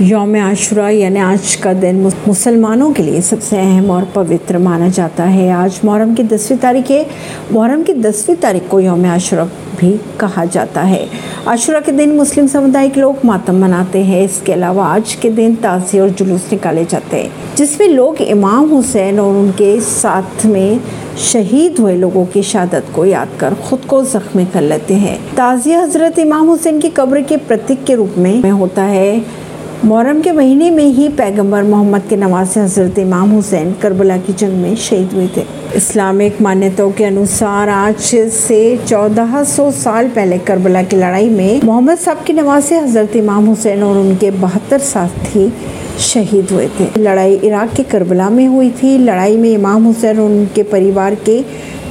[0.00, 5.24] यौम आशुरा यानी आज का दिन मुसलमानों के लिए सबसे अहम और पवित्र माना जाता
[5.24, 7.06] है। आज मुहर्रम की दसवीं तारीख है।
[7.52, 9.44] मुहर्रम की दसवीं तारीख को यौम आशुरा
[9.80, 11.08] भी कहा जाता है।
[11.48, 15.54] आशुरा के दिन मुस्लिम समुदाय के लोग मातम मनाते हैं। इसके अलावा आज के दिन
[15.54, 20.80] ताज़ी और जुलूस निकाले जाते हैं, जिसमें लोग इमाम हुसैन और उनके साथ में
[21.22, 25.80] शहीद हुए लोगों की शहादत को याद कर खुद को जख्मी कर लेते हैं। ताज़िया
[25.80, 29.45] हज़रत इमाम हुसैन की कब्र के प्रतीक के रूप में होता है।
[29.84, 34.52] मुहर्रम के महीने में ही पैगंबर मोहम्मद के नवासे हज़रत इमाम हुसैन करबला की जंग
[34.52, 35.42] में शहीद हुए थे।
[35.76, 37.96] इस्लामिक मान्यताओं के अनुसार आज
[38.32, 43.82] से 1400 साल पहले करबला की लड़ाई में मोहम्मद साहब के नवासे हज़रत इमाम हुसैन
[43.82, 45.52] और उनके बहत्तर साथी
[46.00, 50.30] शहीद हुए थे। लड़ाई इराक के करबला में हुई थी। लड़ाई में इमाम हुसैन और
[50.30, 51.42] उनके परिवार के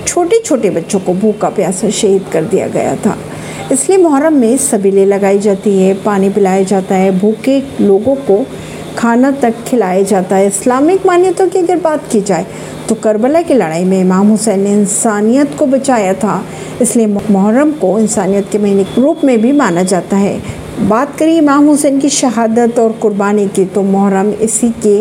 [0.07, 3.17] छोटे छोटे बच्चों को भूखा प्यासा शहीद कर दिया गया था।
[3.71, 8.45] इसलिए मुहर्रम में सबीले लगाई जाती है, पानी पिलाया जाता है, भूखे लोगों को
[8.97, 12.45] खाना तक खिलाया जाता है। इस्लामिक मान्यतों की अगर बात की जाए
[12.89, 16.43] तो करबला की लड़ाई में इमाम हुसैन ने इंसानियत को बचाया था।
[16.81, 20.39] इसलिए मुहर्रम को इंसानियत के महीने रूप में भी माना जाता है।
[20.81, 24.97] बात करें इमाम हुसैन की शहादत और कुर्बानी की तो मुहर्रम इसी के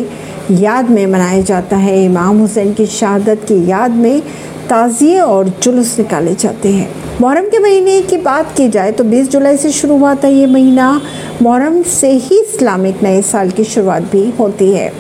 [0.54, 4.22] याद में मनाया जाता है। इमाम हुसैन की शहादत की याद में
[4.68, 6.88] ताज़िए और जुलूस निकाले जाते हैं।
[7.20, 10.46] मुहर्रम के महीने की बात की जाए तो 20 जुलाई से शुरू हुआ था ये
[10.46, 11.00] महीना।
[11.42, 14.92] मुहर्रम से ही इस्लामिक नए साल की शुरुआत भी होती है।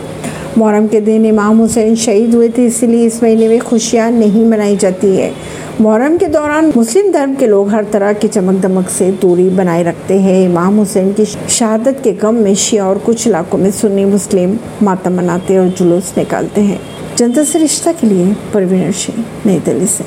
[0.58, 4.76] मुहर्रम के दिन इमाम हुसैन शहीद हुए थे, इसलिए इस महीने में खुशियाँ नहीं मनाई
[4.76, 5.32] जाती है।
[5.80, 9.82] मुहर्रम के दौरान मुस्लिम धर्म के लोग हर तरह की चमक दमक से दूरी बनाए
[9.82, 14.04] रखते हैं। इमाम हुसैन की शहादत के गम में शिया और कुछ इलाकों में सुन्नी
[14.04, 16.80] मुस्लिम मातम मनाते और जुलूस निकालते हैं।
[17.16, 20.04] जनता से रिश्ता के लिए परवीन सिंह, नई दिल्ली से।